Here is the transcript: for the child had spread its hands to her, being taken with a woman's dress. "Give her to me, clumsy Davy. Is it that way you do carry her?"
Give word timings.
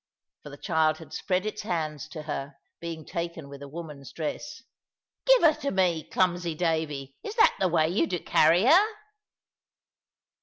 for 0.41 0.49
the 0.49 0.57
child 0.57 0.97
had 0.97 1.13
spread 1.13 1.45
its 1.45 1.61
hands 1.61 2.07
to 2.07 2.23
her, 2.23 2.55
being 2.79 3.05
taken 3.05 3.47
with 3.47 3.61
a 3.61 3.67
woman's 3.67 4.11
dress. 4.11 4.63
"Give 5.27 5.43
her 5.43 5.53
to 5.61 5.69
me, 5.69 6.09
clumsy 6.09 6.55
Davy. 6.55 7.13
Is 7.23 7.35
it 7.37 7.51
that 7.59 7.69
way 7.69 7.87
you 7.89 8.07
do 8.07 8.17
carry 8.23 8.63
her?" 8.65 8.83